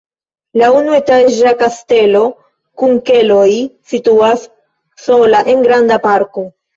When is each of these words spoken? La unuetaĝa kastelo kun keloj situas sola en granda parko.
La 0.59 0.67
unuetaĝa 0.75 1.49
kastelo 1.57 2.21
kun 2.83 2.95
keloj 3.09 3.45
situas 3.93 4.47
sola 5.05 5.43
en 5.55 5.61
granda 5.69 5.99
parko. 6.07 6.45